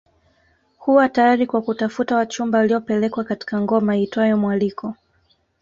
Huwa 0.77 1.09
tayari 1.09 1.47
kwa 1.47 1.61
kutafuta 1.61 2.15
wachumba 2.15 2.57
waliopelekwa 2.59 3.23
katika 3.23 3.61
ngoma 3.61 3.97
iitwayo 3.97 4.37
mwaliko 4.37 4.95